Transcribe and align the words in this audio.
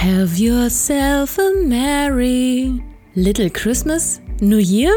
Have 0.00 0.38
yourself 0.38 1.38
a 1.38 1.66
merry 1.66 2.80
little 3.16 3.50
Christmas, 3.50 4.20
New 4.40 4.58
Year? 4.58 4.92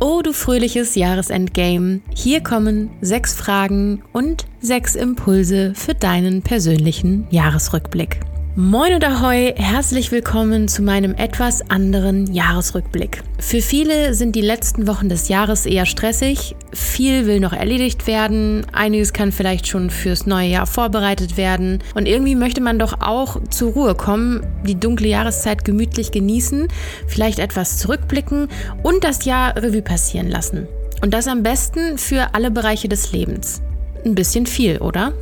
Oh, 0.00 0.22
du 0.22 0.32
fröhliches 0.32 0.96
Jahresendgame. 0.96 2.00
Hier 2.16 2.42
kommen 2.42 2.90
sechs 3.00 3.32
Fragen 3.32 4.02
und 4.12 4.46
sechs 4.60 4.96
Impulse 4.96 5.72
für 5.76 5.94
deinen 5.94 6.42
persönlichen 6.42 7.28
Jahresrückblick. 7.30 8.22
Moin 8.56 8.94
und 8.94 9.04
Ahoi, 9.04 9.54
herzlich 9.56 10.10
willkommen 10.10 10.66
zu 10.66 10.82
meinem 10.82 11.14
etwas 11.14 11.70
anderen 11.70 12.34
Jahresrückblick. 12.34 13.22
Für 13.38 13.62
viele 13.62 14.12
sind 14.14 14.34
die 14.34 14.40
letzten 14.40 14.88
Wochen 14.88 15.08
des 15.08 15.28
Jahres 15.28 15.66
eher 15.66 15.86
stressig, 15.86 16.56
viel 16.72 17.26
will 17.26 17.38
noch 17.38 17.52
erledigt 17.52 18.08
werden, 18.08 18.66
einiges 18.72 19.12
kann 19.12 19.30
vielleicht 19.30 19.68
schon 19.68 19.88
fürs 19.88 20.26
neue 20.26 20.48
Jahr 20.48 20.66
vorbereitet 20.66 21.36
werden 21.36 21.78
und 21.94 22.08
irgendwie 22.08 22.34
möchte 22.34 22.60
man 22.60 22.80
doch 22.80 23.00
auch 23.00 23.40
zur 23.50 23.72
Ruhe 23.72 23.94
kommen, 23.94 24.44
die 24.66 24.78
dunkle 24.78 25.06
Jahreszeit 25.06 25.64
gemütlich 25.64 26.10
genießen, 26.10 26.66
vielleicht 27.06 27.38
etwas 27.38 27.78
zurückblicken 27.78 28.48
und 28.82 29.04
das 29.04 29.24
Jahr 29.26 29.54
Revue 29.54 29.82
passieren 29.82 30.28
lassen. 30.28 30.66
Und 31.02 31.14
das 31.14 31.28
am 31.28 31.44
besten 31.44 31.98
für 31.98 32.34
alle 32.34 32.50
Bereiche 32.50 32.88
des 32.88 33.12
Lebens. 33.12 33.62
Ein 34.04 34.16
bisschen 34.16 34.46
viel, 34.46 34.78
oder? 34.78 35.12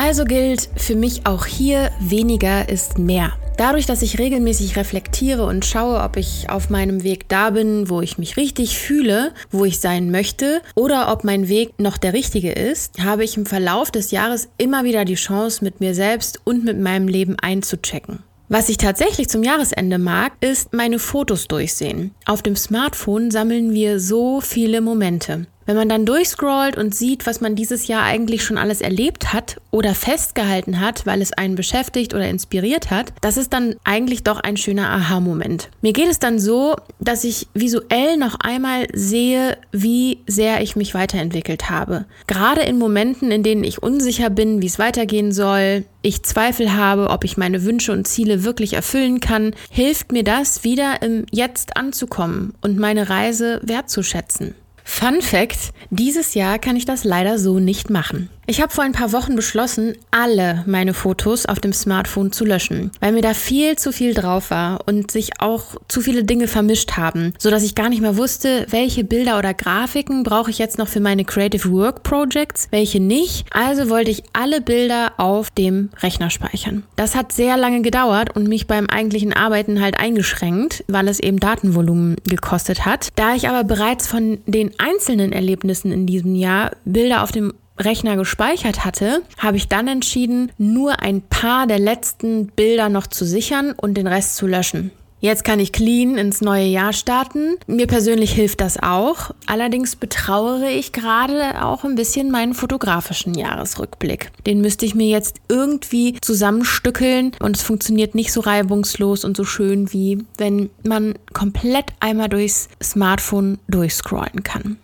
Also 0.00 0.24
gilt 0.24 0.70
für 0.76 0.94
mich 0.94 1.26
auch 1.26 1.44
hier, 1.44 1.90
weniger 1.98 2.68
ist 2.68 2.98
mehr. 2.98 3.32
Dadurch, 3.56 3.84
dass 3.84 4.00
ich 4.02 4.20
regelmäßig 4.20 4.76
reflektiere 4.76 5.44
und 5.44 5.64
schaue, 5.64 6.00
ob 6.00 6.16
ich 6.16 6.48
auf 6.48 6.70
meinem 6.70 7.02
Weg 7.02 7.28
da 7.28 7.50
bin, 7.50 7.90
wo 7.90 8.00
ich 8.00 8.16
mich 8.16 8.36
richtig 8.36 8.78
fühle, 8.78 9.32
wo 9.50 9.64
ich 9.64 9.80
sein 9.80 10.12
möchte, 10.12 10.62
oder 10.76 11.10
ob 11.10 11.24
mein 11.24 11.48
Weg 11.48 11.80
noch 11.80 11.98
der 11.98 12.12
richtige 12.12 12.52
ist, 12.52 13.02
habe 13.02 13.24
ich 13.24 13.36
im 13.36 13.44
Verlauf 13.44 13.90
des 13.90 14.12
Jahres 14.12 14.48
immer 14.56 14.84
wieder 14.84 15.04
die 15.04 15.16
Chance, 15.16 15.64
mit 15.64 15.80
mir 15.80 15.96
selbst 15.96 16.40
und 16.44 16.64
mit 16.64 16.78
meinem 16.78 17.08
Leben 17.08 17.36
einzuchecken. 17.36 18.20
Was 18.48 18.68
ich 18.68 18.76
tatsächlich 18.76 19.28
zum 19.28 19.42
Jahresende 19.42 19.98
mag, 19.98 20.32
ist 20.40 20.72
meine 20.72 21.00
Fotos 21.00 21.48
durchsehen. 21.48 22.14
Auf 22.24 22.42
dem 22.42 22.54
Smartphone 22.54 23.32
sammeln 23.32 23.74
wir 23.74 23.98
so 23.98 24.40
viele 24.40 24.80
Momente. 24.80 25.48
Wenn 25.68 25.76
man 25.76 25.90
dann 25.90 26.06
durchscrollt 26.06 26.78
und 26.78 26.94
sieht, 26.94 27.26
was 27.26 27.42
man 27.42 27.54
dieses 27.54 27.88
Jahr 27.88 28.02
eigentlich 28.02 28.42
schon 28.42 28.56
alles 28.56 28.80
erlebt 28.80 29.34
hat 29.34 29.60
oder 29.70 29.94
festgehalten 29.94 30.80
hat, 30.80 31.04
weil 31.04 31.20
es 31.20 31.34
einen 31.34 31.56
beschäftigt 31.56 32.14
oder 32.14 32.26
inspiriert 32.26 32.90
hat, 32.90 33.12
das 33.20 33.36
ist 33.36 33.52
dann 33.52 33.76
eigentlich 33.84 34.22
doch 34.22 34.40
ein 34.40 34.56
schöner 34.56 34.88
Aha-Moment. 34.88 35.68
Mir 35.82 35.92
geht 35.92 36.08
es 36.08 36.20
dann 36.20 36.38
so, 36.38 36.74
dass 37.00 37.22
ich 37.22 37.48
visuell 37.52 38.16
noch 38.16 38.36
einmal 38.40 38.86
sehe, 38.94 39.58
wie 39.70 40.20
sehr 40.26 40.62
ich 40.62 40.74
mich 40.74 40.94
weiterentwickelt 40.94 41.68
habe. 41.68 42.06
Gerade 42.26 42.62
in 42.62 42.78
Momenten, 42.78 43.30
in 43.30 43.42
denen 43.42 43.62
ich 43.62 43.82
unsicher 43.82 44.30
bin, 44.30 44.62
wie 44.62 44.66
es 44.66 44.78
weitergehen 44.78 45.32
soll, 45.32 45.84
ich 46.00 46.22
Zweifel 46.22 46.72
habe, 46.72 47.10
ob 47.10 47.24
ich 47.24 47.36
meine 47.36 47.64
Wünsche 47.64 47.92
und 47.92 48.08
Ziele 48.08 48.42
wirklich 48.42 48.72
erfüllen 48.72 49.20
kann, 49.20 49.52
hilft 49.70 50.12
mir 50.12 50.24
das, 50.24 50.64
wieder 50.64 51.02
im 51.02 51.26
Jetzt 51.30 51.76
anzukommen 51.76 52.54
und 52.62 52.78
meine 52.78 53.10
Reise 53.10 53.60
wertzuschätzen. 53.62 54.54
Fun 54.90 55.22
Fact, 55.22 55.72
dieses 55.90 56.34
Jahr 56.34 56.58
kann 56.58 56.74
ich 56.74 56.84
das 56.84 57.04
leider 57.04 57.38
so 57.38 57.60
nicht 57.60 57.88
machen. 57.88 58.30
Ich 58.50 58.62
habe 58.62 58.72
vor 58.72 58.82
ein 58.82 58.92
paar 58.92 59.12
Wochen 59.12 59.36
beschlossen, 59.36 59.98
alle 60.10 60.64
meine 60.66 60.94
Fotos 60.94 61.44
auf 61.44 61.60
dem 61.60 61.74
Smartphone 61.74 62.32
zu 62.32 62.46
löschen, 62.46 62.90
weil 62.98 63.12
mir 63.12 63.20
da 63.20 63.34
viel 63.34 63.76
zu 63.76 63.92
viel 63.92 64.14
drauf 64.14 64.50
war 64.50 64.78
und 64.86 65.10
sich 65.10 65.38
auch 65.38 65.76
zu 65.86 66.00
viele 66.00 66.24
Dinge 66.24 66.48
vermischt 66.48 66.92
haben, 66.92 67.34
so 67.38 67.50
dass 67.50 67.62
ich 67.62 67.74
gar 67.74 67.90
nicht 67.90 68.00
mehr 68.00 68.16
wusste, 68.16 68.64
welche 68.70 69.04
Bilder 69.04 69.38
oder 69.38 69.52
Grafiken 69.52 70.22
brauche 70.22 70.50
ich 70.50 70.56
jetzt 70.56 70.78
noch 70.78 70.88
für 70.88 71.00
meine 71.00 71.26
Creative 71.26 71.70
Work 71.70 72.04
Projects, 72.04 72.68
welche 72.70 73.00
nicht. 73.00 73.44
Also 73.50 73.90
wollte 73.90 74.12
ich 74.12 74.22
alle 74.32 74.62
Bilder 74.62 75.12
auf 75.18 75.50
dem 75.50 75.90
Rechner 76.00 76.30
speichern. 76.30 76.84
Das 76.96 77.14
hat 77.14 77.32
sehr 77.32 77.58
lange 77.58 77.82
gedauert 77.82 78.34
und 78.34 78.48
mich 78.48 78.66
beim 78.66 78.86
eigentlichen 78.86 79.34
Arbeiten 79.34 79.82
halt 79.82 80.00
eingeschränkt, 80.00 80.84
weil 80.88 81.08
es 81.08 81.20
eben 81.20 81.38
Datenvolumen 81.38 82.16
gekostet 82.24 82.86
hat. 82.86 83.10
Da 83.14 83.34
ich 83.34 83.46
aber 83.46 83.62
bereits 83.62 84.06
von 84.06 84.38
den 84.46 84.70
einzelnen 84.78 85.34
Erlebnissen 85.34 85.92
in 85.92 86.06
diesem 86.06 86.34
Jahr 86.34 86.70
Bilder 86.86 87.22
auf 87.22 87.30
dem 87.30 87.52
Rechner 87.78 88.16
gespeichert 88.16 88.84
hatte, 88.84 89.22
habe 89.38 89.56
ich 89.56 89.68
dann 89.68 89.88
entschieden, 89.88 90.52
nur 90.58 91.00
ein 91.00 91.22
paar 91.22 91.66
der 91.66 91.78
letzten 91.78 92.48
Bilder 92.48 92.88
noch 92.88 93.06
zu 93.06 93.24
sichern 93.24 93.72
und 93.72 93.94
den 93.94 94.06
Rest 94.06 94.36
zu 94.36 94.46
löschen. 94.46 94.90
Jetzt 95.20 95.44
kann 95.44 95.58
ich 95.58 95.72
clean 95.72 96.16
ins 96.16 96.40
neue 96.40 96.66
Jahr 96.66 96.92
starten. 96.92 97.56
Mir 97.66 97.88
persönlich 97.88 98.32
hilft 98.32 98.60
das 98.60 98.80
auch. 98.80 99.32
Allerdings 99.46 99.96
betrauere 99.96 100.70
ich 100.70 100.92
gerade 100.92 101.64
auch 101.64 101.84
ein 101.84 101.96
bisschen 101.96 102.30
meinen 102.30 102.54
fotografischen 102.54 103.34
Jahresrückblick. 103.34 104.30
Den 104.46 104.60
müsste 104.60 104.86
ich 104.86 104.94
mir 104.94 105.08
jetzt 105.08 105.40
irgendwie 105.48 106.16
zusammenstückeln 106.20 107.32
und 107.40 107.56
es 107.56 107.62
funktioniert 107.62 108.14
nicht 108.14 108.32
so 108.32 108.40
reibungslos 108.40 109.24
und 109.24 109.36
so 109.36 109.44
schön 109.44 109.92
wie 109.92 110.24
wenn 110.36 110.70
man 110.86 111.14
komplett 111.32 111.86
einmal 111.98 112.28
durchs 112.28 112.68
Smartphone 112.80 113.58
durchscrollen 113.66 114.44
kann. 114.44 114.76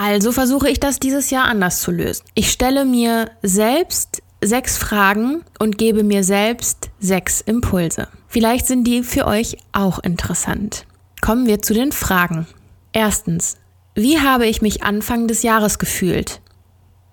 Also 0.00 0.30
versuche 0.30 0.70
ich 0.70 0.78
das 0.78 1.00
dieses 1.00 1.30
Jahr 1.30 1.46
anders 1.46 1.80
zu 1.80 1.90
lösen. 1.90 2.24
Ich 2.34 2.52
stelle 2.52 2.84
mir 2.84 3.32
selbst 3.42 4.22
sechs 4.40 4.78
Fragen 4.78 5.42
und 5.58 5.76
gebe 5.76 6.04
mir 6.04 6.22
selbst 6.22 6.90
sechs 7.00 7.40
Impulse. 7.40 8.06
Vielleicht 8.28 8.68
sind 8.68 8.84
die 8.84 9.02
für 9.02 9.26
euch 9.26 9.56
auch 9.72 9.98
interessant. 9.98 10.86
Kommen 11.20 11.48
wir 11.48 11.62
zu 11.62 11.74
den 11.74 11.90
Fragen. 11.90 12.46
Erstens, 12.92 13.56
wie 13.96 14.20
habe 14.20 14.46
ich 14.46 14.62
mich 14.62 14.84
Anfang 14.84 15.26
des 15.26 15.42
Jahres 15.42 15.80
gefühlt? 15.80 16.40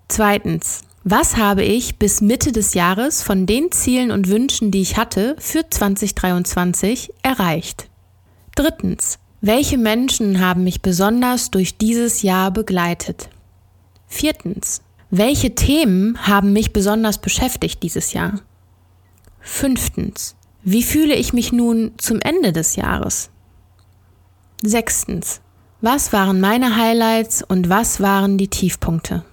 Zweitens, 0.06 0.82
was 1.02 1.36
habe 1.36 1.64
ich 1.64 1.98
bis 1.98 2.20
Mitte 2.20 2.52
des 2.52 2.74
Jahres 2.74 3.20
von 3.20 3.46
den 3.46 3.72
Zielen 3.72 4.12
und 4.12 4.28
Wünschen, 4.28 4.70
die 4.70 4.82
ich 4.82 4.96
hatte, 4.96 5.34
für 5.40 5.68
2023 5.68 7.12
erreicht? 7.24 7.88
Drittens, 8.54 9.18
welche 9.46 9.78
Menschen 9.78 10.40
haben 10.40 10.64
mich 10.64 10.82
besonders 10.82 11.50
durch 11.50 11.78
dieses 11.78 12.22
Jahr 12.22 12.50
begleitet? 12.50 13.28
Viertens. 14.08 14.82
Welche 15.10 15.54
Themen 15.54 16.26
haben 16.26 16.52
mich 16.52 16.72
besonders 16.72 17.18
beschäftigt 17.18 17.82
dieses 17.82 18.12
Jahr? 18.12 18.40
Fünftens. 19.40 20.34
Wie 20.64 20.82
fühle 20.82 21.14
ich 21.14 21.32
mich 21.32 21.52
nun 21.52 21.92
zum 21.96 22.18
Ende 22.20 22.52
des 22.52 22.74
Jahres? 22.74 23.30
Sechstens. 24.62 25.40
Was 25.80 26.12
waren 26.12 26.40
meine 26.40 26.76
Highlights 26.76 27.42
und 27.42 27.68
was 27.68 28.00
waren 28.00 28.38
die 28.38 28.48
Tiefpunkte? 28.48 29.24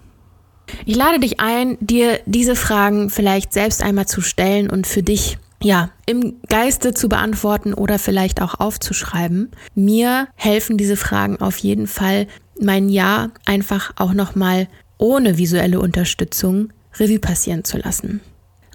Ich 0.85 0.95
lade 0.95 1.19
dich 1.19 1.39
ein, 1.39 1.77
dir 1.79 2.19
diese 2.27 2.55
Fragen 2.55 3.09
vielleicht 3.09 3.51
selbst 3.51 3.81
einmal 3.81 4.07
zu 4.07 4.21
stellen 4.21 4.69
und 4.69 4.85
für 4.85 5.01
dich 5.01 5.37
ja, 5.63 5.89
im 6.05 6.35
Geiste 6.47 6.93
zu 6.93 7.09
beantworten 7.09 7.73
oder 7.73 7.97
vielleicht 7.97 8.41
auch 8.41 8.59
aufzuschreiben. 8.59 9.51
Mir 9.75 10.27
helfen 10.35 10.77
diese 10.77 10.97
Fragen 10.97 11.37
auf 11.41 11.57
jeden 11.57 11.87
Fall, 11.87 12.27
mein 12.59 12.89
Jahr 12.89 13.31
einfach 13.45 13.93
auch 13.95 14.13
nochmal 14.13 14.67
ohne 14.97 15.37
visuelle 15.37 15.79
Unterstützung 15.79 16.71
Revue 16.99 17.19
passieren 17.19 17.63
zu 17.63 17.77
lassen. 17.77 18.21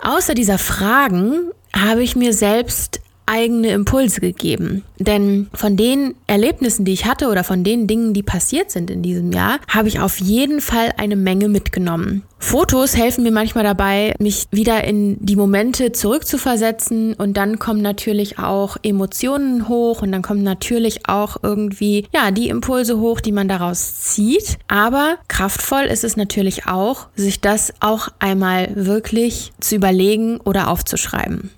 Außer 0.03 0.35
dieser 0.35 0.59
Fragen 0.59 1.51
habe 1.73 2.03
ich 2.03 2.17
mir 2.17 2.33
selbst 2.33 3.01
eigene 3.29 3.69
Impulse 3.69 4.21
gegeben. 4.21 4.83
Denn 4.99 5.49
von 5.55 5.77
den 5.77 6.15
Erlebnissen, 6.27 6.85
die 6.85 6.93
ich 6.93 7.07
hatte 7.07 7.29
oder 7.29 7.45
von 7.45 7.63
den 7.63 7.87
Dingen, 7.87 8.15
die 8.15 8.23
passiert 8.23 8.71
sind 8.71 8.91
in 8.91 9.03
diesem 9.03 9.33
Jahr, 9.33 9.59
habe 9.69 9.89
ich 9.89 10.01
auf 10.01 10.19
jeden 10.19 10.61
Fall 10.61 10.93
eine 10.97 11.17
Menge 11.17 11.49
mitgenommen. 11.49 12.25
Fotos 12.41 12.97
helfen 12.97 13.25
mir 13.25 13.33
manchmal 13.33 13.65
dabei, 13.65 14.15
mich 14.21 14.47
wieder 14.51 14.85
in 14.85 15.17
die 15.21 15.37
Momente 15.37 15.91
zurückzuversetzen 15.93 17.15
und 17.15 17.37
dann 17.37 17.59
kommen 17.59 17.83
natürlich 17.83 18.39
auch 18.39 18.77
Emotionen 18.83 19.69
hoch 19.69 20.03
und 20.03 20.13
dann 20.13 20.23
kommen 20.23 20.45
natürlich 20.45 21.09
auch 21.09 21.37
irgendwie, 21.43 22.07
ja, 22.15 22.31
die 22.31 22.49
Impulse 22.49 22.99
hoch, 22.99 23.21
die 23.21 23.33
man 23.33 23.49
daraus 23.49 24.01
zieht. 24.03 24.59
Aber 24.69 25.17
kraftvoll 25.27 25.83
ist 25.83 26.05
es 26.05 26.17
natürlich 26.17 26.67
auch, 26.67 27.09
sich 27.17 27.41
das 27.41 27.73
auch 27.81 28.09
einmal 28.21 28.71
wirklich 28.75 29.53
zu 29.61 29.75
überlegen 29.75 30.39
oder 30.39 30.69
aufzuschreiben. 30.69 31.51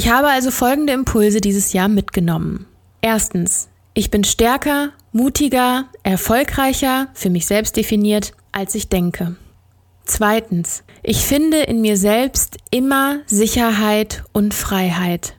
Ich 0.00 0.08
habe 0.08 0.28
also 0.28 0.50
folgende 0.50 0.94
Impulse 0.94 1.42
dieses 1.42 1.74
Jahr 1.74 1.88
mitgenommen. 1.88 2.64
Erstens, 3.02 3.68
ich 3.92 4.10
bin 4.10 4.24
stärker, 4.24 4.92
mutiger, 5.12 5.90
erfolgreicher, 6.02 7.08
für 7.12 7.28
mich 7.28 7.44
selbst 7.44 7.76
definiert, 7.76 8.32
als 8.50 8.74
ich 8.74 8.88
denke. 8.88 9.36
Zweitens, 10.06 10.84
ich 11.02 11.18
finde 11.26 11.58
in 11.58 11.82
mir 11.82 11.98
selbst 11.98 12.56
immer 12.70 13.18
Sicherheit 13.26 14.24
und 14.32 14.54
Freiheit. 14.54 15.34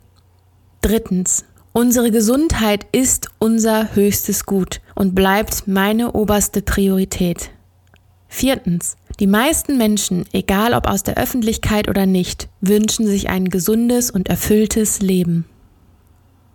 Drittens, 0.82 1.44
unsere 1.74 2.12
Gesundheit 2.12 2.86
ist 2.92 3.30
unser 3.40 3.96
höchstes 3.96 4.46
Gut 4.46 4.80
und 4.94 5.16
bleibt 5.16 5.68
meine 5.68 6.12
oberste 6.12 6.62
Priorität. 6.62 7.50
Viertens, 8.28 8.96
die 9.22 9.28
meisten 9.28 9.78
Menschen, 9.78 10.26
egal 10.34 10.74
ob 10.74 10.88
aus 10.88 11.04
der 11.04 11.16
Öffentlichkeit 11.16 11.88
oder 11.88 12.08
nicht, 12.08 12.50
wünschen 12.60 13.06
sich 13.06 13.30
ein 13.30 13.50
gesundes 13.50 14.10
und 14.10 14.30
erfülltes 14.30 15.00
Leben. 15.00 15.46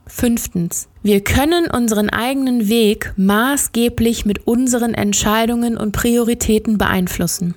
Fünftens. 0.09 0.89
Wir 1.01 1.23
können 1.23 1.71
unseren 1.71 2.11
eigenen 2.11 2.69
Weg 2.69 3.13
maßgeblich 3.17 4.27
mit 4.27 4.49
unseren 4.49 4.95
Entscheidungen 4.95 5.77
und 5.77 5.93
Prioritäten 5.93 6.77
beeinflussen. 6.77 7.55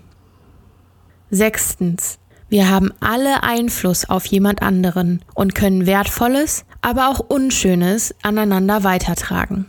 Sechstens. 1.31 2.19
Wir 2.47 2.69
haben 2.69 2.91
alle 2.99 3.41
Einfluss 3.41 4.07
auf 4.07 4.27
jemand 4.27 4.61
anderen 4.61 5.23
und 5.33 5.55
können 5.55 5.87
Wertvolles, 5.87 6.65
aber 6.81 7.09
auch 7.09 7.19
Unschönes 7.19 8.13
aneinander 8.21 8.83
weitertragen. 8.83 9.65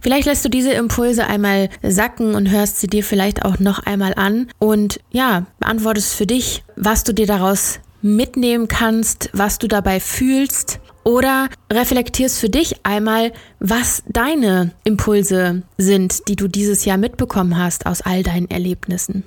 Vielleicht 0.00 0.26
lässt 0.26 0.44
du 0.44 0.48
diese 0.48 0.72
Impulse 0.72 1.26
einmal 1.26 1.68
sacken 1.82 2.34
und 2.34 2.50
hörst 2.50 2.80
sie 2.80 2.86
dir 2.86 3.04
vielleicht 3.04 3.44
auch 3.44 3.58
noch 3.58 3.80
einmal 3.80 4.14
an 4.14 4.48
und 4.58 5.00
ja, 5.10 5.46
beantwortest 5.58 6.14
für 6.14 6.26
dich, 6.26 6.64
was 6.76 7.04
du 7.04 7.12
dir 7.12 7.26
daraus 7.26 7.80
mitnehmen 8.02 8.66
kannst, 8.66 9.28
was 9.32 9.58
du 9.58 9.68
dabei 9.68 10.00
fühlst 10.00 10.80
oder 11.04 11.48
reflektierst 11.70 12.38
für 12.38 12.48
dich 12.48 12.84
einmal, 12.84 13.32
was 13.58 14.02
deine 14.06 14.72
Impulse 14.84 15.62
sind, 15.76 16.28
die 16.28 16.36
du 16.36 16.48
dieses 16.48 16.84
Jahr 16.84 16.98
mitbekommen 16.98 17.58
hast 17.58 17.86
aus 17.86 18.00
all 18.00 18.22
deinen 18.22 18.50
Erlebnissen. 18.50 19.24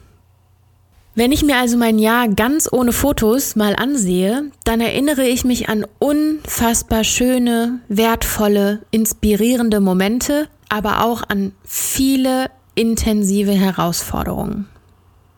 Wenn 1.16 1.32
ich 1.32 1.44
mir 1.44 1.58
also 1.58 1.78
mein 1.78 2.00
Jahr 2.00 2.28
ganz 2.28 2.68
ohne 2.72 2.92
Fotos 2.92 3.56
mal 3.56 3.76
ansehe, 3.76 4.46
dann 4.64 4.82
erinnere 4.82 5.28
ich 5.28 5.46
mich 5.46 5.70
an 5.70 5.86
unfassbar 6.00 7.04
schöne, 7.04 7.82
wertvolle, 7.88 8.80
inspirierende 8.90 9.80
Momente, 9.80 10.48
aber 10.74 11.06
auch 11.06 11.22
an 11.28 11.52
viele 11.64 12.50
intensive 12.74 13.52
Herausforderungen. 13.52 14.68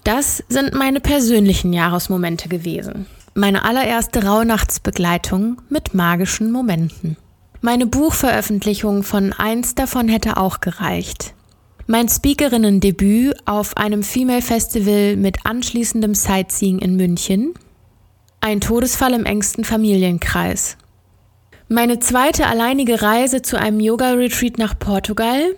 Das 0.05 0.41
sind 0.47 0.73
meine 0.73 1.01
persönlichen 1.01 1.73
Jahresmomente 1.73 2.47
gewesen. 2.47 3.05
Meine 3.33 3.65
allererste 3.65 4.23
Rauhnachtsbegleitung 4.23 5.61
mit 5.67 5.93
magischen 5.93 6.51
Momenten. 6.51 7.17
Meine 7.59 7.85
Buchveröffentlichung 7.85 9.03
von 9.03 9.33
eins 9.33 9.75
davon 9.75 10.07
hätte 10.07 10.37
auch 10.37 10.61
gereicht. 10.61 11.33
Mein 11.85 12.07
Speakerinnen-Debüt 12.07 13.35
auf 13.45 13.75
einem 13.75 14.03
Female 14.03 14.41
Festival 14.41 15.17
mit 15.17 15.45
anschließendem 15.45 16.15
Sightseeing 16.15 16.79
in 16.79 16.95
München. 16.95 17.55
Ein 18.39 18.61
Todesfall 18.61 19.13
im 19.13 19.25
engsten 19.25 19.65
Familienkreis. 19.65 20.77
Meine 21.67 21.99
zweite 21.99 22.45
alleinige 22.45 23.01
Reise 23.01 23.41
zu 23.41 23.57
einem 23.57 23.79
Yoga-Retreat 23.79 24.59
nach 24.59 24.77
Portugal. 24.77 25.55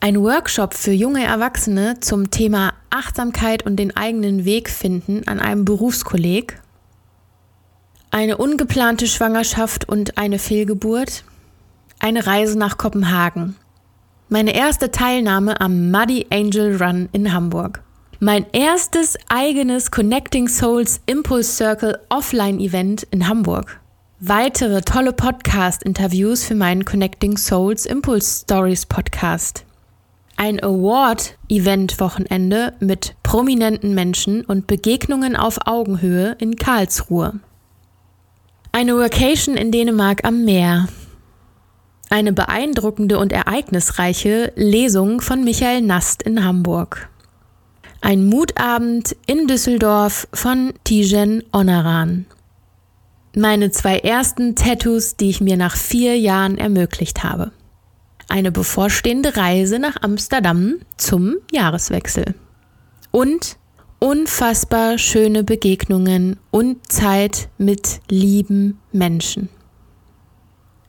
Ein 0.00 0.20
Workshop 0.20 0.74
für 0.74 0.90
junge 0.90 1.22
Erwachsene 1.22 2.00
zum 2.00 2.32
Thema 2.32 2.72
Achtsamkeit 2.90 3.64
und 3.64 3.76
den 3.76 3.96
eigenen 3.96 4.44
Weg 4.44 4.68
finden 4.68 5.22
an 5.28 5.38
einem 5.38 5.64
Berufskolleg. 5.64 6.60
Eine 8.10 8.38
ungeplante 8.38 9.06
Schwangerschaft 9.06 9.88
und 9.88 10.18
eine 10.18 10.40
Fehlgeburt, 10.40 11.22
eine 12.00 12.26
Reise 12.26 12.58
nach 12.58 12.76
Kopenhagen, 12.76 13.54
meine 14.28 14.52
erste 14.52 14.90
Teilnahme 14.90 15.60
am 15.60 15.92
Muddy 15.92 16.26
Angel 16.32 16.82
Run 16.82 17.08
in 17.12 17.32
Hamburg, 17.32 17.84
mein 18.18 18.46
erstes 18.50 19.16
eigenes 19.28 19.92
Connecting 19.92 20.48
Souls 20.48 21.00
Impulse 21.06 21.52
Circle 21.52 22.00
Offline 22.08 22.58
Event 22.58 23.06
in 23.12 23.28
Hamburg, 23.28 23.79
weitere 24.22 24.82
tolle 24.82 25.14
Podcast-Interviews 25.14 26.44
für 26.44 26.54
meinen 26.54 26.84
Connecting 26.84 27.38
Souls 27.38 27.86
Impulse 27.86 28.42
Stories 28.42 28.84
Podcast, 28.84 29.64
ein 30.36 30.62
Award-Event-Wochenende 30.62 32.74
mit 32.80 33.14
prominenten 33.22 33.94
Menschen 33.94 34.44
und 34.44 34.66
Begegnungen 34.66 35.36
auf 35.36 35.66
Augenhöhe 35.66 36.36
in 36.38 36.56
Karlsruhe. 36.56 37.40
Eine 38.72 38.98
Vacation 38.98 39.56
in 39.56 39.72
Dänemark 39.72 40.22
am 40.24 40.44
Meer. 40.44 40.88
Eine 42.10 42.34
beeindruckende 42.34 43.18
und 43.18 43.32
ereignisreiche 43.32 44.52
Lesung 44.54 45.22
von 45.22 45.44
Michael 45.44 45.80
Nast 45.80 46.24
in 46.24 46.44
Hamburg. 46.44 47.08
Ein 48.02 48.26
Mutabend 48.26 49.16
in 49.26 49.46
Düsseldorf 49.46 50.28
von 50.34 50.74
Tijen 50.84 51.42
Onaran. 51.52 52.26
Meine 53.36 53.70
zwei 53.70 53.98
ersten 53.98 54.56
Tattoos, 54.56 55.16
die 55.16 55.30
ich 55.30 55.40
mir 55.40 55.56
nach 55.56 55.76
vier 55.76 56.18
Jahren 56.18 56.58
ermöglicht 56.58 57.22
habe. 57.22 57.52
Eine 58.28 58.50
bevorstehende 58.50 59.36
Reise 59.36 59.78
nach 59.78 59.96
Amsterdam 60.02 60.76
zum 60.96 61.36
Jahreswechsel. 61.52 62.34
Und 63.12 63.56
unfassbar 64.00 64.98
schöne 64.98 65.44
Begegnungen 65.44 66.38
und 66.50 66.90
Zeit 66.90 67.48
mit 67.56 68.00
lieben 68.08 68.80
Menschen. 68.90 69.48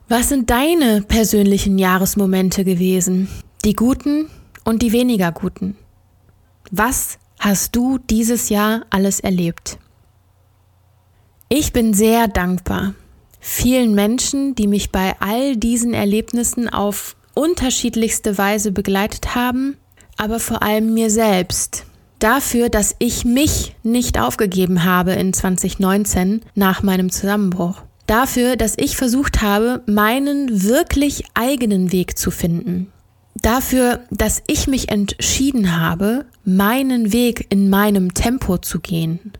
Was 0.08 0.28
sind 0.28 0.50
deine 0.50 1.02
persönlichen 1.02 1.78
Jahresmomente 1.78 2.64
gewesen? 2.64 3.28
Die 3.64 3.74
guten 3.74 4.26
und 4.64 4.82
die 4.82 4.92
weniger 4.92 5.30
guten? 5.30 5.76
Was 6.72 7.18
hast 7.38 7.76
du 7.76 7.98
dieses 7.98 8.48
Jahr 8.48 8.84
alles 8.90 9.20
erlebt? 9.20 9.78
Ich 11.54 11.74
bin 11.74 11.92
sehr 11.92 12.28
dankbar 12.28 12.94
vielen 13.38 13.94
Menschen, 13.94 14.54
die 14.54 14.66
mich 14.66 14.90
bei 14.90 15.12
all 15.20 15.54
diesen 15.54 15.92
Erlebnissen 15.92 16.70
auf 16.70 17.14
unterschiedlichste 17.34 18.38
Weise 18.38 18.72
begleitet 18.72 19.34
haben, 19.34 19.76
aber 20.16 20.40
vor 20.40 20.62
allem 20.62 20.94
mir 20.94 21.10
selbst, 21.10 21.84
dafür, 22.20 22.70
dass 22.70 22.96
ich 23.00 23.26
mich 23.26 23.76
nicht 23.82 24.18
aufgegeben 24.18 24.84
habe 24.84 25.12
in 25.12 25.34
2019 25.34 26.40
nach 26.54 26.82
meinem 26.82 27.10
Zusammenbruch. 27.10 27.82
Dafür, 28.06 28.56
dass 28.56 28.78
ich 28.78 28.96
versucht 28.96 29.42
habe, 29.42 29.82
meinen 29.84 30.62
wirklich 30.62 31.24
eigenen 31.34 31.92
Weg 31.92 32.16
zu 32.16 32.30
finden. 32.30 32.90
Dafür, 33.34 34.00
dass 34.10 34.42
ich 34.46 34.68
mich 34.68 34.88
entschieden 34.88 35.78
habe, 35.78 36.24
meinen 36.46 37.12
Weg 37.12 37.46
in 37.50 37.68
meinem 37.68 38.14
Tempo 38.14 38.56
zu 38.56 38.80
gehen. 38.80 39.34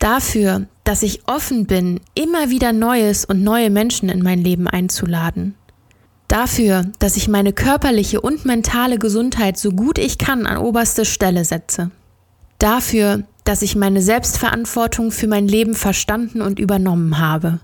Dafür, 0.00 0.66
dass 0.92 1.02
ich 1.02 1.26
offen 1.26 1.64
bin, 1.64 2.00
immer 2.14 2.50
wieder 2.50 2.74
Neues 2.74 3.24
und 3.24 3.42
neue 3.42 3.70
Menschen 3.70 4.10
in 4.10 4.22
mein 4.22 4.44
Leben 4.44 4.68
einzuladen. 4.68 5.54
Dafür, 6.28 6.84
dass 6.98 7.16
ich 7.16 7.28
meine 7.28 7.54
körperliche 7.54 8.20
und 8.20 8.44
mentale 8.44 8.98
Gesundheit 8.98 9.56
so 9.56 9.70
gut 9.70 9.96
ich 9.96 10.18
kann 10.18 10.44
an 10.44 10.58
oberste 10.58 11.06
Stelle 11.06 11.46
setze 11.46 11.90
dafür, 12.62 13.24
dass 13.44 13.62
ich 13.62 13.74
meine 13.74 14.02
Selbstverantwortung 14.02 15.10
für 15.10 15.26
mein 15.26 15.48
Leben 15.48 15.74
verstanden 15.74 16.42
und 16.42 16.58
übernommen 16.58 17.18
habe. 17.18 17.58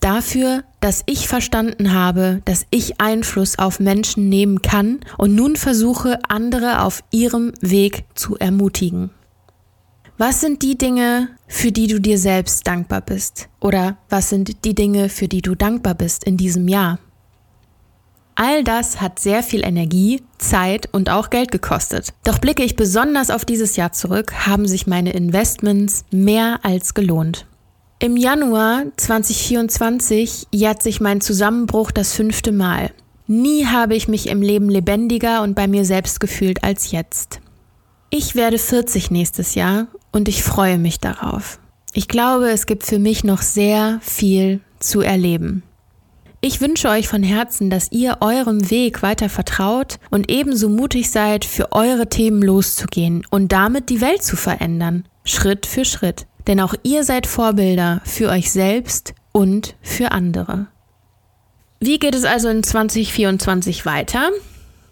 Dafür, 0.00 0.62
dass 0.80 1.02
ich 1.06 1.26
verstanden 1.26 1.92
habe, 1.92 2.40
dass 2.44 2.66
ich 2.70 3.00
Einfluss 3.00 3.58
auf 3.58 3.80
Menschen 3.80 4.28
nehmen 4.28 4.62
kann 4.62 5.00
und 5.18 5.34
nun 5.34 5.56
versuche, 5.56 6.20
andere 6.28 6.82
auf 6.82 7.02
ihrem 7.10 7.52
Weg 7.60 8.04
zu 8.14 8.36
ermutigen. 8.36 9.10
Was 10.20 10.40
sind 10.40 10.62
die 10.62 10.76
Dinge, 10.76 11.28
für 11.46 11.70
die 11.70 11.86
du 11.86 12.00
dir 12.00 12.18
selbst 12.18 12.66
dankbar 12.66 13.02
bist? 13.02 13.48
Oder 13.60 13.98
was 14.08 14.30
sind 14.30 14.64
die 14.64 14.74
Dinge, 14.74 15.10
für 15.10 15.28
die 15.28 15.42
du 15.42 15.54
dankbar 15.54 15.94
bist 15.94 16.24
in 16.24 16.36
diesem 16.36 16.66
Jahr? 16.66 16.98
All 18.34 18.64
das 18.64 19.00
hat 19.00 19.20
sehr 19.20 19.44
viel 19.44 19.64
Energie, 19.64 20.20
Zeit 20.38 20.88
und 20.92 21.08
auch 21.08 21.30
Geld 21.30 21.52
gekostet. 21.52 22.12
Doch 22.24 22.40
blicke 22.40 22.64
ich 22.64 22.74
besonders 22.74 23.30
auf 23.30 23.44
dieses 23.44 23.76
Jahr 23.76 23.92
zurück, 23.92 24.44
haben 24.44 24.66
sich 24.66 24.88
meine 24.88 25.12
Investments 25.12 26.04
mehr 26.10 26.58
als 26.64 26.94
gelohnt. 26.94 27.46
Im 28.00 28.16
Januar 28.16 28.86
2024 28.96 30.48
jährt 30.50 30.82
sich 30.82 31.00
mein 31.00 31.20
Zusammenbruch 31.20 31.92
das 31.92 32.12
fünfte 32.12 32.50
Mal. 32.50 32.90
Nie 33.28 33.66
habe 33.66 33.94
ich 33.94 34.08
mich 34.08 34.28
im 34.28 34.42
Leben 34.42 34.68
lebendiger 34.68 35.42
und 35.42 35.54
bei 35.54 35.68
mir 35.68 35.84
selbst 35.84 36.18
gefühlt 36.18 36.64
als 36.64 36.90
jetzt. 36.90 37.38
Ich 38.10 38.34
werde 38.34 38.58
40 38.58 39.10
nächstes 39.10 39.54
Jahr 39.54 39.86
und 40.12 40.28
ich 40.28 40.42
freue 40.42 40.78
mich 40.78 41.00
darauf. 41.00 41.58
Ich 41.92 42.08
glaube, 42.08 42.50
es 42.50 42.66
gibt 42.66 42.84
für 42.84 42.98
mich 42.98 43.24
noch 43.24 43.42
sehr 43.42 43.98
viel 44.02 44.60
zu 44.78 45.00
erleben. 45.00 45.62
Ich 46.40 46.60
wünsche 46.60 46.88
euch 46.88 47.08
von 47.08 47.24
Herzen, 47.24 47.68
dass 47.68 47.90
ihr 47.90 48.18
eurem 48.20 48.70
Weg 48.70 49.02
weiter 49.02 49.28
vertraut 49.28 49.98
und 50.10 50.30
ebenso 50.30 50.68
mutig 50.68 51.10
seid, 51.10 51.44
für 51.44 51.72
eure 51.72 52.08
Themen 52.08 52.42
loszugehen 52.42 53.26
und 53.30 53.50
damit 53.50 53.88
die 53.88 54.00
Welt 54.00 54.22
zu 54.22 54.36
verändern, 54.36 55.04
Schritt 55.24 55.66
für 55.66 55.84
Schritt. 55.84 56.26
Denn 56.46 56.60
auch 56.60 56.74
ihr 56.84 57.02
seid 57.02 57.26
Vorbilder 57.26 58.00
für 58.04 58.28
euch 58.28 58.52
selbst 58.52 59.14
und 59.32 59.74
für 59.82 60.12
andere. 60.12 60.68
Wie 61.80 61.98
geht 61.98 62.14
es 62.14 62.24
also 62.24 62.48
in 62.48 62.62
2024 62.62 63.84
weiter? 63.84 64.30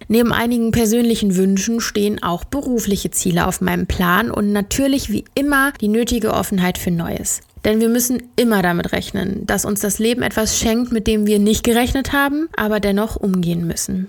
Neben 0.09 0.33
einigen 0.33 0.71
persönlichen 0.71 1.37
Wünschen 1.37 1.81
stehen 1.81 2.23
auch 2.23 2.45
berufliche 2.45 3.11
Ziele 3.11 3.47
auf 3.47 3.61
meinem 3.61 3.87
Plan 3.87 4.31
und 4.31 4.53
natürlich 4.53 5.11
wie 5.11 5.25
immer 5.35 5.73
die 5.81 5.89
nötige 5.89 6.33
Offenheit 6.33 6.79
für 6.79 6.93
Neues. 6.93 7.41
Denn 7.65 7.81
wir 7.81 7.89
müssen 7.89 8.23
immer 8.37 8.63
damit 8.63 8.93
rechnen, 8.93 9.45
dass 9.47 9.65
uns 9.65 9.81
das 9.81 9.99
Leben 9.99 10.23
etwas 10.23 10.59
schenkt, 10.59 10.93
mit 10.93 11.09
dem 11.09 11.27
wir 11.27 11.41
nicht 11.41 11.65
gerechnet 11.65 12.13
haben, 12.13 12.49
aber 12.57 12.79
dennoch 12.79 13.17
umgehen 13.17 13.67
müssen. 13.67 14.09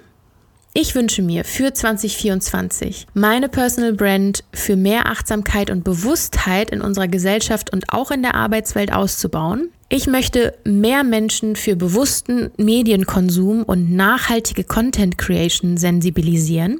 Ich 0.79 0.93
wünsche 0.93 1.23
mir 1.23 1.43
für 1.43 1.73
2024 1.73 3.07
meine 3.15 3.49
Personal 3.49 3.93
Brand 3.93 4.43
für 4.53 4.75
mehr 4.75 5.07
Achtsamkeit 5.07 5.71
und 5.71 5.83
Bewusstheit 5.83 6.69
in 6.69 6.81
unserer 6.81 7.07
Gesellschaft 7.07 7.73
und 7.73 7.91
auch 7.91 8.11
in 8.11 8.21
der 8.21 8.35
Arbeitswelt 8.35 8.93
auszubauen. 8.93 9.71
Ich 9.89 10.05
möchte 10.05 10.53
mehr 10.65 11.03
Menschen 11.03 11.55
für 11.55 11.75
bewussten 11.75 12.51
Medienkonsum 12.57 13.63
und 13.63 13.91
nachhaltige 13.91 14.63
Content 14.63 15.17
Creation 15.17 15.77
sensibilisieren. 15.77 16.79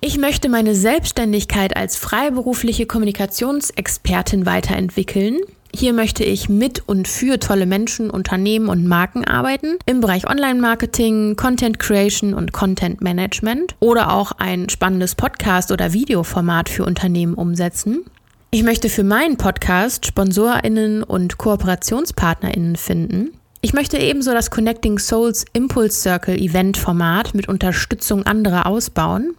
Ich 0.00 0.18
möchte 0.18 0.48
meine 0.48 0.76
Selbstständigkeit 0.76 1.76
als 1.76 1.96
freiberufliche 1.96 2.86
Kommunikationsexpertin 2.86 4.46
weiterentwickeln. 4.46 5.40
Hier 5.74 5.94
möchte 5.94 6.22
ich 6.22 6.50
mit 6.50 6.86
und 6.86 7.08
für 7.08 7.40
tolle 7.40 7.64
Menschen, 7.64 8.10
Unternehmen 8.10 8.68
und 8.68 8.86
Marken 8.86 9.24
arbeiten 9.24 9.78
im 9.86 10.00
Bereich 10.00 10.28
Online-Marketing, 10.28 11.34
Content 11.36 11.78
Creation 11.78 12.34
und 12.34 12.52
Content 12.52 13.00
Management 13.00 13.74
oder 13.80 14.12
auch 14.12 14.32
ein 14.32 14.68
spannendes 14.68 15.14
Podcast- 15.14 15.72
oder 15.72 15.94
Videoformat 15.94 16.68
für 16.68 16.84
Unternehmen 16.84 17.34
umsetzen. 17.34 18.04
Ich 18.50 18.62
möchte 18.62 18.90
für 18.90 19.02
meinen 19.02 19.38
Podcast 19.38 20.04
SponsorInnen 20.04 21.02
und 21.02 21.38
KooperationspartnerInnen 21.38 22.76
finden. 22.76 23.30
Ich 23.62 23.72
möchte 23.72 23.96
ebenso 23.96 24.32
das 24.32 24.50
Connecting 24.50 24.98
Souls 24.98 25.46
Impulse 25.54 25.98
Circle 25.98 26.36
Event 26.36 26.76
Format 26.76 27.34
mit 27.34 27.48
Unterstützung 27.48 28.26
anderer 28.26 28.66
ausbauen. 28.66 29.34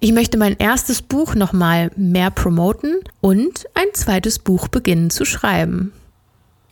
Ich 0.00 0.12
möchte 0.12 0.38
mein 0.38 0.56
erstes 0.56 1.02
Buch 1.02 1.34
nochmal 1.34 1.90
mehr 1.96 2.30
promoten 2.30 3.00
und 3.20 3.66
ein 3.74 3.88
zweites 3.94 4.38
Buch 4.38 4.68
beginnen 4.68 5.10
zu 5.10 5.24
schreiben. 5.24 5.92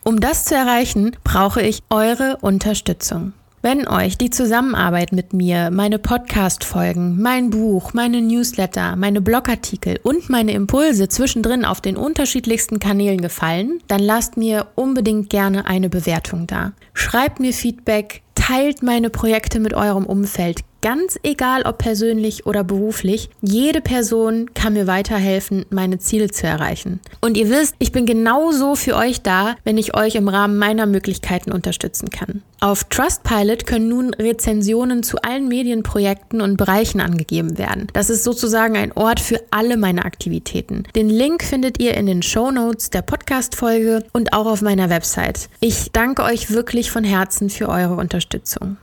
Um 0.05 0.21
das 0.21 0.45
zu 0.45 0.55
erreichen, 0.55 1.17
brauche 1.25 1.61
ich 1.61 1.83
eure 1.91 2.39
Unterstützung. 2.41 3.33
Wenn 3.63 3.89
euch 3.89 4.17
die 4.17 4.31
Zusammenarbeit 4.31 5.11
mit 5.11 5.33
mir, 5.33 5.73
meine 5.73 5.99
Podcast-Folgen, 5.99 7.21
mein 7.21 7.51
Buch, 7.51 7.95
meine 7.95 8.23
Newsletter, 8.23 8.95
meine 8.95 9.21
Blogartikel 9.21 9.99
und 10.05 10.31
meine 10.31 10.53
Impulse 10.53 11.09
zwischendrin 11.09 11.65
auf 11.65 11.81
den 11.81 11.97
unterschiedlichsten 11.97 12.79
Kanälen 12.79 13.21
gefallen, 13.21 13.81
dann 13.89 13.99
lasst 13.99 14.37
mir 14.37 14.69
unbedingt 14.77 15.31
gerne 15.31 15.67
eine 15.67 15.89
Bewertung 15.89 16.47
da. 16.47 16.75
Schreibt 16.95 17.41
mir 17.41 17.53
Feedback, 17.53 18.23
teilt 18.37 18.85
meine 18.85 19.11
Projekte 19.11 19.59
mit 19.59 19.75
eurem 19.75 20.07
Umfeld, 20.07 20.61
Ganz 20.87 21.19
egal, 21.25 21.63
ob 21.65 21.79
persönlich 21.79 22.47
oder 22.47 22.63
beruflich, 22.63 23.29
jede 23.43 23.81
Person 23.81 24.55
kann 24.55 24.75
mir 24.75 24.87
weiterhelfen, 24.87 25.67
meine 25.69 25.99
Ziele 25.99 26.31
zu 26.31 26.47
erreichen. 26.47 27.01
Und 27.21 27.37
ihr 27.37 27.51
wisst, 27.51 27.75
ich 27.81 27.91
bin 27.91 28.07
genauso 28.07 28.77
für 28.77 28.95
euch 28.95 29.21
da, 29.21 29.57
wenn 29.65 29.79
ich 29.79 29.97
euch 29.97 30.15
im 30.15 30.29
Rahmen 30.29 30.59
meiner 30.59 30.87
Möglichkeiten 30.87 31.51
unterstützen 31.51 32.11
kann. 32.11 32.45
Auf 32.61 32.85
Trustpilot 32.85 33.67
können 33.67 33.89
nun 33.89 34.15
Rezensionen 34.15 35.03
zu 35.03 35.21
allen 35.23 35.49
Medienprojekten 35.49 36.41
und 36.41 36.57
Bereichen 36.57 37.01
angegeben 37.01 37.59
werden. 37.59 37.89
Das 37.93 38.09
ist 38.09 38.23
sozusagen 38.23 38.77
ein 38.77 38.93
Ort 38.93 39.19
für 39.19 39.41
alle 39.51 39.77
meine 39.77 40.05
Aktivitäten. 40.05 40.85
Den 40.95 41.11
Link 41.11 41.43
findet 41.43 41.83
ihr 41.83 41.95
in 41.95 42.07
den 42.07 42.23
Show 42.23 42.53
Notes 42.53 42.91
der 42.91 43.03
Podcast-Folge 43.03 44.05
und 44.13 44.33
auch 44.33 44.47
auf 44.47 44.63
meiner 44.63 44.89
Website. 44.89 45.49
Ich 45.59 45.91
danke 45.91 46.23
euch 46.23 46.53
wirklich 46.53 46.93
von 46.93 47.03
Herzen 47.03 47.51
für 47.51 47.69
eure 47.69 47.97
Unterstützung. 47.97 48.77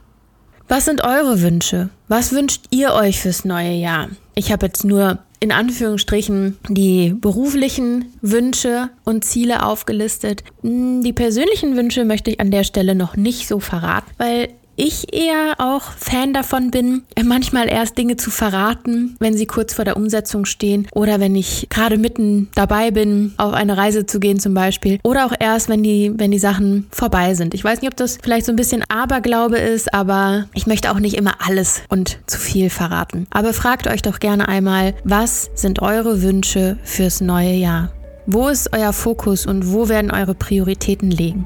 Was 0.74 0.86
sind 0.86 1.04
eure 1.04 1.44
Wünsche? 1.44 1.90
Was 2.08 2.32
wünscht 2.32 2.64
ihr 2.72 2.94
euch 2.94 3.20
fürs 3.22 3.46
neue 3.46 3.74
Jahr? 3.74 4.10
Ich 4.34 4.52
habe 4.52 4.66
jetzt 4.66 4.84
nur 4.84 5.20
in 5.40 5.52
Anführungsstrichen 5.52 6.58
die 6.68 7.14
beruflichen 7.14 8.06
Wünsche 8.24 8.90
und 9.04 9.24
Ziele 9.24 9.68
aufgelistet. 9.68 10.44
Hm, 10.64 11.04
die 11.04 11.14
persönlichen 11.14 11.76
Wünsche 11.76 12.06
möchte 12.06 12.32
ich 12.32 12.40
an 12.40 12.50
der 12.50 12.64
Stelle 12.64 12.96
noch 12.96 13.16
nicht 13.16 13.48
so 13.48 13.60
verraten, 13.60 14.10
weil 14.18 14.50
ich 14.76 15.14
eher 15.14 15.56
auch 15.60 15.84
Fan 15.98 16.34
davon 16.34 16.72
bin, 16.72 17.04
manchmal 17.24 17.70
erst 17.70 17.98
Dinge 17.98 18.18
zu 18.18 18.32
verraten, 18.32 19.16
wenn 19.20 19.38
sie 19.38 19.46
kurz 19.46 19.74
vor 19.74 19.86
der 19.86 19.98
Umsetzung 19.98 20.46
stehen 20.46 20.88
oder 20.94 21.20
wenn 21.20 21.36
ich 21.36 21.68
gerade 21.70 21.98
mitten 21.98 22.50
dabei 22.56 22.92
bin, 22.92 23.34
auf 23.38 23.54
eine 23.54 23.78
Reise 23.78 24.06
zu 24.06 24.20
gehen 24.20 24.40
zum 24.40 24.54
Beispiel 24.54 25.00
oder 25.04 25.26
auch 25.26 25.34
erst, 25.40 25.70
wenn 25.70 25.84
die, 25.84 26.12
wenn 26.16 26.32
die 26.32 26.40
Sachen 26.40 26.88
vorbei 26.92 27.36
sind. 27.36 27.54
Ich 27.54 27.64
weiß 27.64 27.82
nicht, 27.82 27.92
ob 27.92 27.98
das 27.98 28.18
vielleicht 28.24 28.46
so 28.46 28.52
ein 28.52 28.58
bisschen 28.58 28.84
Aberglaube 28.90 29.58
ist, 29.58 29.94
aber 29.94 30.46
ich 30.54 30.68
möchte 30.68 30.92
auch 30.92 31.00
nicht 31.00 31.16
immer 31.16 31.36
alles 31.40 31.82
und 31.90 32.20
zu 32.26 32.40
viel 32.40 32.70
verraten. 32.70 33.28
Aber 33.30 33.54
fragt 33.54 33.88
euch 33.88 34.02
doch 34.02 34.20
gerne 34.20 34.48
einmal, 34.48 34.96
was 35.04 35.50
sind 35.54 35.82
eure 35.82 36.22
Wünsche 36.22 36.78
fürs 36.84 37.22
neue 37.22 37.54
Jahr? 37.54 37.92
Wo 38.26 38.48
ist 38.48 38.72
euer 38.74 38.94
Fokus 38.94 39.46
und 39.46 39.72
wo 39.72 39.90
werden 39.90 40.10
eure 40.10 40.34
Prioritäten 40.34 41.12
liegen? 41.12 41.46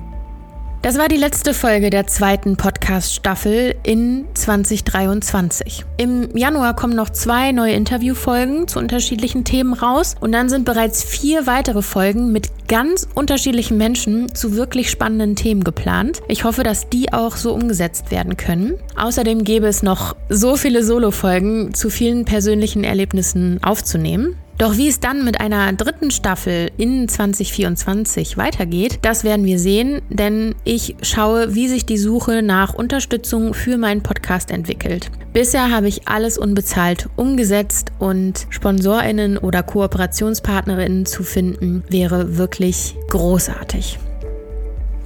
Das 0.83 0.97
war 0.99 1.09
die 1.09 1.17
letzte 1.17 1.55
Folge 1.55 1.89
der 1.89 2.05
zweiten 2.05 2.55
Podcast-Staffel 2.55 3.75
in 3.83 4.25
2023. 4.35 5.83
Im 5.97 6.37
Januar 6.37 6.75
kommen 6.75 6.95
noch 6.95 7.09
zwei 7.09 7.51
neue 7.51 7.73
Interviewfolgen 7.73 8.67
zu 8.67 8.77
unterschiedlichen 8.77 9.43
Themen 9.43 9.73
raus 9.73 10.15
und 10.19 10.31
dann 10.31 10.49
sind 10.49 10.65
bereits 10.65 11.03
vier 11.03 11.47
weitere 11.47 11.81
Folgen 11.81 12.31
mit 12.31 12.67
ganz 12.67 13.07
unterschiedlichen 13.15 13.77
Menschen 13.77 14.33
zu 14.35 14.55
wirklich 14.55 14.91
spannenden 14.91 15.35
Themen 15.35 15.63
geplant. 15.63 16.21
Ich 16.27 16.43
hoffe, 16.43 16.61
dass 16.61 16.89
die 16.89 17.11
auch 17.11 17.37
so 17.37 17.53
umgesetzt 17.53 18.11
werden 18.11 18.37
können. 18.37 18.75
Außerdem 18.95 19.43
gäbe 19.43 19.65
es 19.67 19.81
noch 19.81 20.15
so 20.29 20.55
viele 20.55 20.83
Solo-Folgen 20.83 21.73
zu 21.73 21.89
vielen 21.89 22.23
persönlichen 22.23 22.83
Erlebnissen 22.83 23.61
aufzunehmen. 23.63 24.37
Doch 24.57 24.75
wie 24.75 24.87
es 24.87 24.99
dann 24.99 25.23
mit 25.23 25.39
einer 25.39 25.71
dritten 25.73 26.09
Staffel 26.09 26.71
in 26.77 27.07
2024 27.07 28.37
weitergeht, 28.37 28.99
das 29.03 29.23
werden 29.23 29.45
wir 29.45 29.59
sehen, 29.59 30.01
denn 30.09 30.55
ich 30.63 30.95
schaue, 31.03 31.53
wie 31.53 31.67
sich 31.67 31.85
die 31.85 31.99
Suche 31.99 32.41
nach 32.41 32.73
Unterstützung 32.73 33.53
für 33.53 33.77
meinen 33.77 34.01
Podcast 34.01 34.49
entwickelt. 34.49 35.11
Bisher 35.31 35.69
habe 35.69 35.87
ich 35.87 36.07
alles 36.07 36.39
unbezahlt 36.39 37.07
umgesetzt 37.17 37.91
und 37.99 38.47
Sponsorinnen 38.49 39.37
oder 39.37 39.61
Kooperationspartnerinnen 39.61 41.05
zu 41.05 41.21
finden 41.21 41.83
wäre 41.89 42.37
wirklich 42.37 42.95
großartig. 43.09 43.99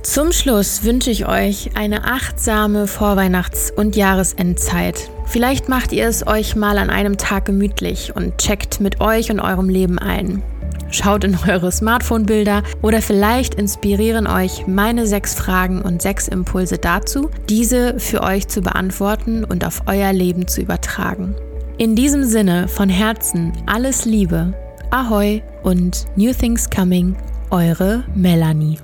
Zum 0.03 0.31
Schluss 0.31 0.84
wünsche 0.84 1.12
ich 1.12 1.27
euch 1.27 1.72
eine 1.75 2.05
achtsame 2.05 2.88
Vorweihnachts- 2.88 3.72
und 3.75 3.96
Jahresendzeit. 3.96 5.12
Vielleicht 5.32 5.70
macht 5.70 5.94
ihr 5.94 6.08
es 6.08 6.28
euch 6.28 6.58
mal 6.58 6.78
an 6.78 6.90
einem 6.90 7.18
Tag 7.18 7.46
gemütlich 7.46 8.14
und 8.14 8.38
checkt 8.38 8.82
mit 8.82 9.00
euch 9.00 9.32
und 9.32 9.40
eurem 9.40 9.70
Leben 9.70 9.98
ein. 9.98 10.44
Schaut 10.90 11.24
in 11.24 11.38
eure 11.48 11.72
Smartphone-Bilder 11.72 12.64
oder 12.82 13.02
vielleicht 13.02 13.56
inspirieren 13.56 14.28
euch 14.28 14.68
meine 14.68 15.08
sechs 15.08 15.34
Fragen 15.34 15.82
und 15.82 16.02
sechs 16.02 16.28
Impulse 16.28 16.80
dazu, 16.80 17.30
diese 17.48 17.98
für 17.98 18.24
euch 18.24 18.50
zu 18.50 18.60
beantworten 18.60 19.46
und 19.46 19.66
auf 19.66 19.84
euer 19.86 20.12
Leben 20.12 20.50
zu 20.50 20.60
übertragen. 20.60 21.34
In 21.78 21.96
diesem 21.96 22.26
Sinne 22.26 22.68
von 22.68 22.90
Herzen 22.90 23.54
alles 23.68 24.04
Liebe, 24.04 24.54
Ahoi 24.90 25.42
und 25.64 26.08
New 26.18 26.34
Things 26.34 26.70
Coming, 26.70 27.16
eure 27.52 28.04
Melanie. 28.16 28.80